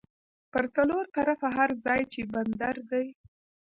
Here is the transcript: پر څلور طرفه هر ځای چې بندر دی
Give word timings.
پر 0.53 0.65
څلور 0.75 1.05
طرفه 1.17 1.47
هر 1.57 1.69
ځای 1.85 2.01
چې 2.13 2.21
بندر 2.33 2.75
دی 2.89 3.07